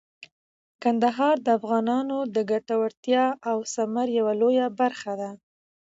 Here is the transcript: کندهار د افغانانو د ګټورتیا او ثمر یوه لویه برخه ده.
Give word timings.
کندهار 0.83 1.35
د 1.45 1.47
افغانانو 1.59 2.17
د 2.35 2.37
ګټورتیا 2.51 3.25
او 3.49 3.57
ثمر 3.73 4.07
یوه 4.19 4.33
لویه 4.41 4.67
برخه 4.79 5.13
ده. 5.21 5.31